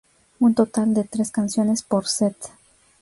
[0.39, 2.35] Un total de tres canciones por set.